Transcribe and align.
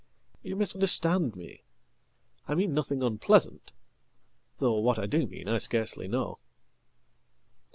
"You 0.41 0.55
misunderstand 0.55 1.35
me. 1.35 1.61
I 2.47 2.55
mean 2.55 2.73
nothing 2.73 3.03
unpleasant...though 3.03 4.79
what 4.79 4.97
I 4.97 5.05
do 5.05 5.27
mean 5.27 5.47
Iscarcely 5.47 6.07
know." 6.07 6.39